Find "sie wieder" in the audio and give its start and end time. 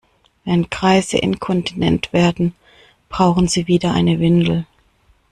3.47-3.93